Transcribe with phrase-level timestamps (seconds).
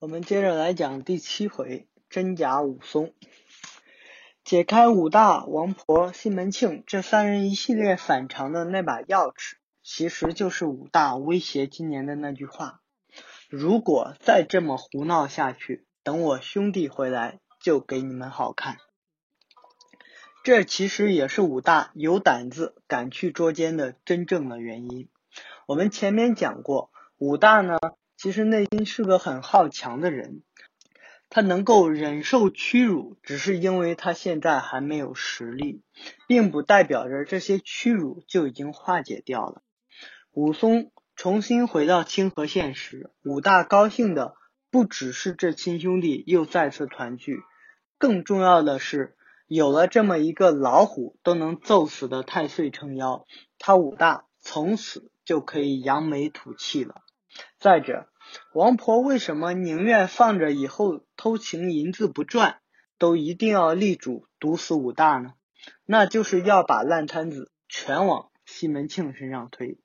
[0.00, 3.12] 我们接着来讲第七回真假武松。
[4.44, 12.80] 解开武大、王婆、西门庆这三人一系列反常的那把钥匙，其实就是武大威胁今年的那句话：
[13.48, 18.76] 如果再这么胡闹下去，等我兄弟回来就给你们好看。
[20.44, 25.08] 这其实也是武大有胆子敢去捉奸的真正的原因。
[25.66, 27.78] 我们前面讲过，武大呢。
[28.20, 30.42] 其实内心是个很好强的人，
[31.30, 35.82] 他能够忍受屈辱，只是因为他现在还没有实力，
[36.26, 39.62] 并不代表着这些屈辱就已经化解掉了。
[40.32, 44.34] 武松重新回到清河县时，武大高兴的
[44.68, 47.38] 不只是这亲兄弟又再次团聚，
[47.98, 49.16] 更重要的是
[49.46, 53.26] 有了这么一个老虎都能揍死的太岁撑腰，
[53.60, 57.02] 他武大从此就可以扬眉吐气了。
[57.58, 58.08] 再者，
[58.52, 62.60] 王婆为什么宁愿放着以后偷情银子不赚，
[62.98, 65.34] 都一定要力主毒死武大呢？
[65.84, 69.78] 那就是要把烂摊子全往西门庆身上推。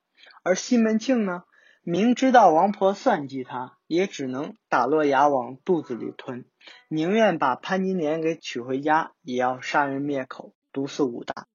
[0.43, 1.43] 而西门庆呢，
[1.83, 6.45] 明知道王婆算计他，也只能打落牙往肚子里吞，
[6.87, 11.47] 宁愿把潘金莲给娶回家，也要杀人灭口，毒死武大。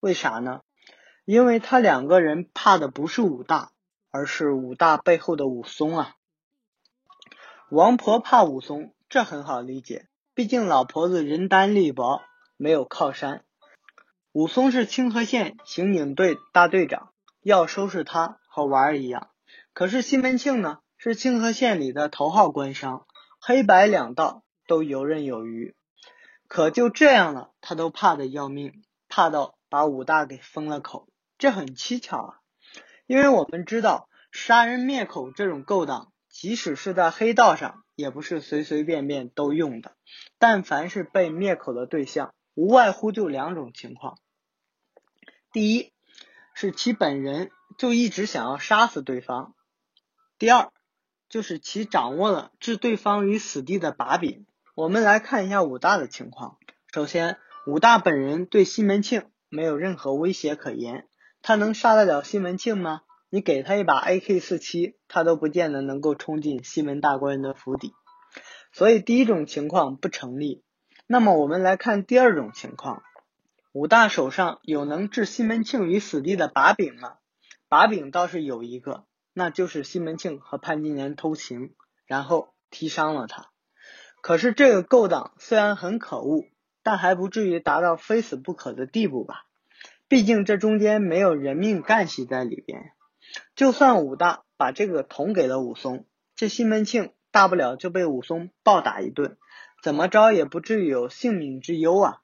[0.00, 0.62] 为啥呢？
[1.24, 3.72] 因为他两个人怕的不是武大。
[4.10, 6.16] 而是武大背后的武松啊！
[7.70, 12.22] 王婆怕武松，这很好理解，毕竟老婆子人单力薄，
[12.56, 13.44] 没有靠山。
[14.32, 19.30] 武松是清河县刑警队大队长，要收拾他和玩儿一样。
[19.72, 23.06] 可是西门庆呢，是清河县里的头号官商，
[23.40, 25.76] 黑白两道都游刃有余。
[26.48, 31.08] 可就这样了，他都怕的要命，怕到把武大给封了口，
[31.38, 32.39] 这很蹊跷啊！
[33.10, 39.96] 因为我们知道杀人灭口这种勾当，即使是在黑道上，也不是随随便便都用的。
[40.38, 44.20] 但凡是被灭口的对象，无外乎就两种情况：
[45.50, 45.92] 第一，
[46.54, 49.54] 是其本人就一直想要杀死对方；
[50.38, 50.70] 第二，
[51.28, 54.46] 就是其掌握了置对方于死地的把柄。
[54.76, 56.58] 我们来看一下武大的情况。
[56.94, 61.08] 首先，武大本人对西门庆没有任何威胁可言。
[61.42, 63.02] 他能杀得了西门庆吗？
[63.30, 67.92] 你给他一把 AK 四七，他都不见得能够冲进西门大官人的府邸。
[68.72, 70.62] 所以第一种情况不成立。
[71.06, 73.02] 那么我们来看第二种情况：
[73.72, 77.14] 武大手上有能置西门庆于死地的把柄吗？
[77.68, 81.74] 把柄倒是有一个，那就是西门庆和潘金莲偷情，
[82.06, 83.46] 然后踢伤了他。
[84.20, 86.44] 可是这个勾当虽然很可恶，
[86.82, 89.46] 但还不至于达到非死不可的地步吧？
[90.10, 92.90] 毕竟这中间没有人命干系在里边，
[93.54, 96.04] 就算武大把这个捅给了武松，
[96.34, 99.38] 这西门庆大不了就被武松暴打一顿，
[99.84, 102.22] 怎么着也不至于有性命之忧啊。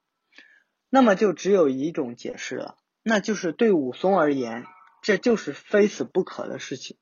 [0.89, 4.65] 那么就只有一种解释了，那就是对武松而言，
[5.01, 6.97] 这就是非死不可的事情。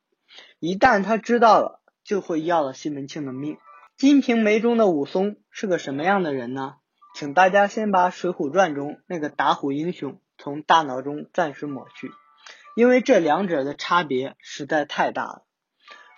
[0.59, 3.55] 一旦他知道了，就会要了西门庆的命。
[3.97, 6.75] 《金瓶梅》中的武松是个什么样的人呢？
[7.15, 10.21] 请大家先把《水浒传》中那个打虎英雄。
[10.45, 12.11] 从大脑中暂时抹去，
[12.75, 15.43] 因为这两者的差别实在太大了。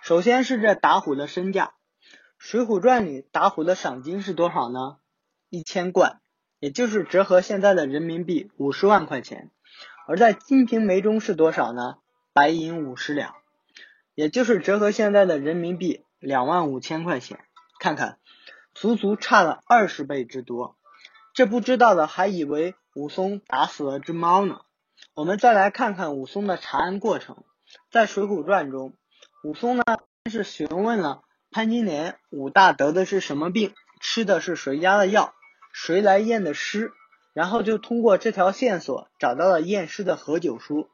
[0.02, 1.72] 首先是这打虎的身价，
[2.36, 4.98] 《水浒传》里打虎的赏金是多少呢？
[5.48, 6.20] 一千贯，
[6.58, 9.50] 也就是折合现在的人民币五十万块钱。
[10.06, 11.96] 而在《金瓶梅》中是多少呢？
[12.34, 13.34] 白银五十两，
[14.14, 17.40] 也就是折合现在的人民币两万五千块钱。
[17.80, 18.18] 看看，
[18.74, 20.76] 足足差了二十倍之多。
[21.32, 22.74] 这不知道的还以为。
[22.98, 24.62] 武松打死了只猫呢。
[25.14, 27.44] 我们再来看看武松的查案过程。
[27.92, 28.94] 在《水浒传》中，
[29.44, 29.84] 武松呢
[30.24, 31.22] 先是询问了
[31.52, 35.32] 潘金莲武大得的是什么病，吃的是谁家的药，
[35.72, 36.90] 谁来验的尸，
[37.34, 40.88] 然后就通过这条线索找到了验尸的何九叔，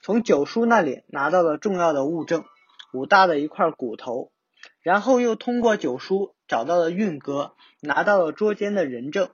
[0.00, 2.46] 从九叔那里拿到了重要的物证
[2.94, 4.32] 武大的一块骨头，
[4.80, 9.28] 然后又通过九叔找到了运哥，拿到了捉奸的人证，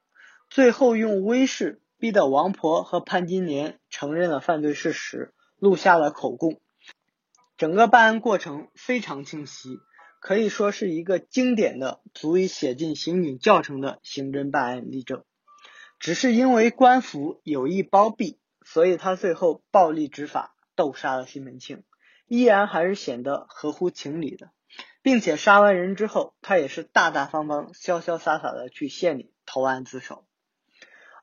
[0.50, 1.80] 最后用威势。
[1.98, 6.60] 逼得王婆和潘金莲承认了犯罪事实，录下了口供。
[7.56, 9.80] 整个办案过程非常清晰，
[10.20, 15.24] 可以说是一个经典的、足以写进刑警教程的刑侦办案例证。
[15.98, 21.82] 只是因为官府有意包庇，所以他最后暴力执法，斗杀了西门庆，
[22.28, 24.50] 依然还是显得合乎情理的。
[25.02, 30.27] 并且杀完人之后，他也是大大方方、潇潇洒洒的去县里投案自首。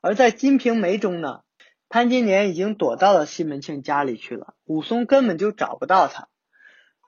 [0.06, 1.40] 而在《金瓶梅》中呢，
[1.88, 6.28] 潘金莲已经躲到了西门庆家里去了，武松根本就找不到他。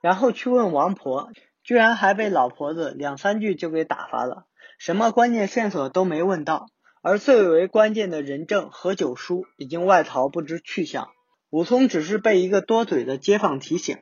[0.01, 1.31] 然后去问王婆，
[1.63, 4.47] 居然还被老婆子两三句就给打发了，
[4.77, 6.67] 什么关键线索都没问到。
[7.01, 11.07] 而最为关键的人证何九叔已经外逃不知去向，
[11.49, 13.97] 武松只是被一个多嘴的街坊提醒，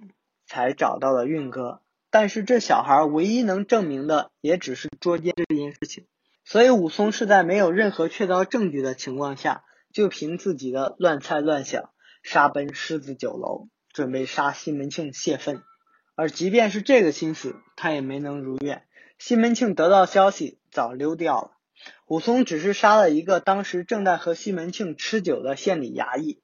[0.48, 1.84] 才找到了运哥。
[2.10, 6.08] 但是这小孩唯一能证明的也只是捉奸这件事情，
[6.50, 11.90] 所以武松是在没有任何确凿证据的情况下，就凭自己的乱猜乱想，
[12.24, 15.62] 杀奔狮子酒楼，准备杀西门庆泄愤。
[16.16, 18.86] 而即便是这个心思，他也没能如愿。
[19.20, 21.52] 西门庆得到消息，早溜掉了。
[22.08, 26.42] 武松只是杀了一个当时正在和西门庆吃酒的县里衙役，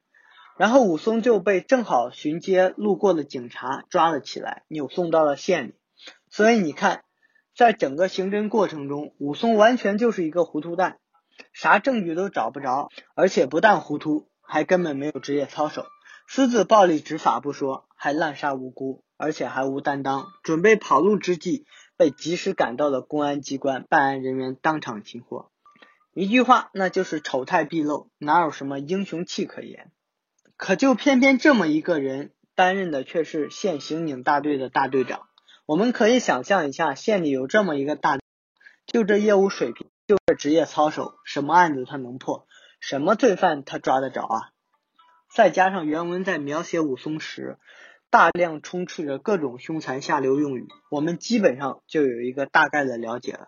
[0.57, 5.75] 然后武松就被正好巡街路过的警察抓了起来，扭送到了县里。
[6.29, 7.05] 所以你看，
[7.55, 10.97] 在整个刑侦过程中，武松完全就是一个糊涂蛋，
[11.51, 15.85] 啥证据都找不着，而且不但糊涂，还根本没有职业操守，
[16.27, 21.65] 私自暴力执法不说，还滥杀无辜，而且还无担当，准备跑路之际。
[21.95, 25.51] 被及时赶到的公安机关办案人员当场擒获，
[26.15, 29.91] 一句话，那就是丑态毕露，哪有什么英雄气可言？
[30.57, 35.27] 可就偏偏这么一个人，担任的却是县刑警大队的大队长。
[35.65, 38.19] 我们可以想象一下，县里有这么一个大，
[38.85, 42.47] 就这业务水平，就这职业操守，什么案子他能破？
[42.79, 44.49] 什么罪犯他抓得着啊？
[45.33, 47.57] 再加上原文在描写武松时。
[48.09, 53.47] 大量充斥着各种凶残下流用语，我们基本上就有一个大概的了解了。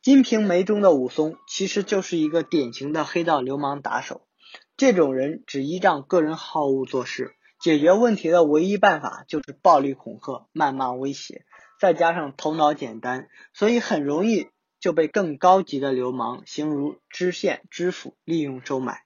[0.00, 4.28] 金瓶梅》中的武松其实就是一个典型的黑道流氓打手，
[4.76, 7.34] 这种人只依仗个人好恶做事，
[7.66, 11.44] 解决问题的唯一办法就是暴力恐吓、谩骂威胁，
[11.80, 19.00] 再加上头脑简单，所以很容易就被更高级的流氓，形如知县、知府利用收买。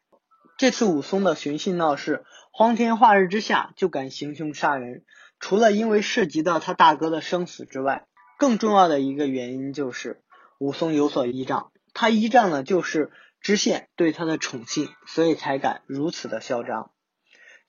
[0.58, 2.26] 这次武松的寻衅闹事。
[2.52, 5.06] 光天化日之下就敢行凶杀人，
[5.38, 8.08] 除了因为涉及到他大哥的生死之外，
[8.38, 10.20] 更重要的一个原因就是
[10.58, 13.10] 武松有所依仗，他依仗的就是
[13.40, 16.90] 知县对他的宠信，所以才敢如此的嚣张。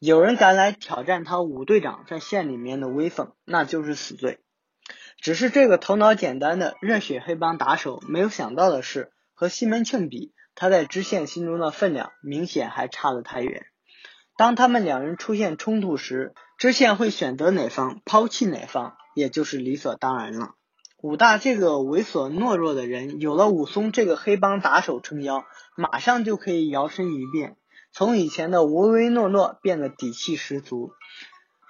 [0.04, 4.40] 有人敢来挑战他武队长在县里面的威风，那就是死罪。
[5.22, 13.68] 只是这个头脑简单的热血黑帮打手没有想到的是，和西门庆比，他在知县心中的分量明显还差得太远。
[14.38, 20.56] 当他们两人出现冲突时，知县会选择哪方，抛弃哪方，也就是理所当然了。
[21.04, 25.46] 武大这个猥琐懦弱的人，有了武松这个黑帮打手撑腰，
[25.78, 27.58] 马上就可以摇身一变，
[27.94, 30.94] 从以前的唯唯诺诺变得底气十足，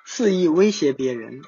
[0.05, 1.41] 肆意威胁别人。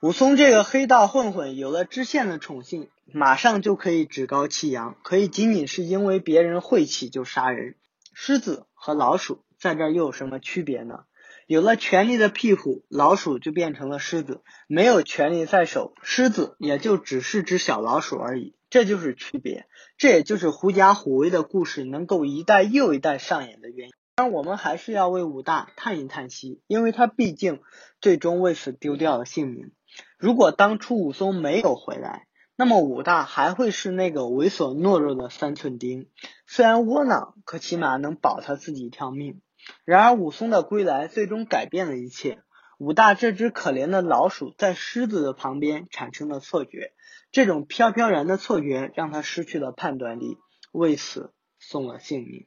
[0.00, 7.76] 武松这个黑道混混，有了知县的宠幸，马上就可以趾高气扬，可以仅仅是因为别人晦气就杀人。
[8.12, 9.44] 狮子和老鼠。
[9.58, 11.04] 在这又有什么区别呢？
[11.46, 18.56] 有了权力的庇护，老鼠就变成了狮子；没有权力在手，狮子也就只是只小老鼠而已。
[18.70, 19.66] 这就是区别，
[19.98, 23.94] 这也就是狐假虎威的故事能够一代又一代上演的原因。
[24.14, 27.62] 但我们还是要为武大叹一叹息，因为他毕竟
[28.00, 29.72] 最终为此丢掉了性命。
[30.18, 36.08] 如果当初武松没有回来，那么武大还会是那个猥琐懦弱的三寸丁，
[36.46, 39.40] 虽然窝囊，可起码能保他自己一条命。
[39.84, 42.42] 然而武松的归来最终改变了一切。
[42.78, 46.92] 武大这只可怜的老鼠在狮子的旁边产生了错觉，
[47.30, 50.36] 这种飘飘然的错觉让他失去了判断力，
[50.72, 52.46] 为此送了性命。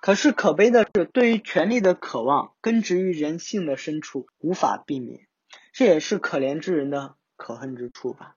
[0.00, 5.26] 可是可悲的是，对于权力的渴望根植于人性的深处，无法避免。
[5.72, 8.36] 这也是可怜之人的可恨之处吧。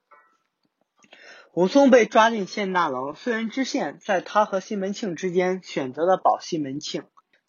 [1.53, 7.03] 武松被抓进县大牢，虽然知县在他和西门庆之间选择了保西门庆。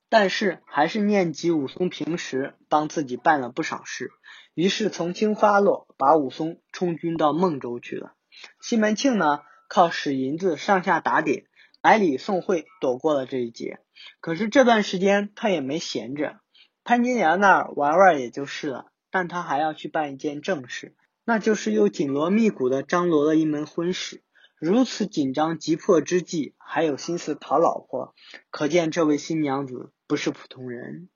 [0.09, 4.11] 但是还是念及武松平时帮自己办了不少事，
[4.52, 8.12] 于是从轻发落，把武松充军到孟州去了。
[8.61, 9.40] 西门庆呢，
[9.71, 11.47] 靠使银子上下打点、
[11.82, 13.80] 百里送会，躲过了这一劫。
[14.20, 16.40] 可是这段时间他也没闲着，
[16.84, 24.22] 潘金莲那儿玩玩也就是了，但他还要去办一件正事，那就是又紧锣密鼓的张罗了一门婚事。
[24.58, 28.14] 如此紧张急迫之际，还有心思讨老婆，
[28.50, 29.92] 可见这位新娘子。
[30.06, 31.08] 不是普通人，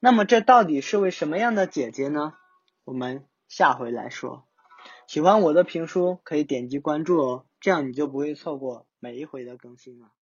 [0.00, 2.34] 那么这到底是位什么样的姐姐呢？
[2.82, 4.48] 我们下回来说。
[5.06, 10.12] 喜欢我的评书可以点击关注哦，这样你就不会错过每一回的更新了。